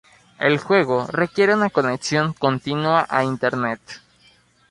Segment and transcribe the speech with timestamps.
[0.39, 3.81] El juego requiere una conexión continua a Internet.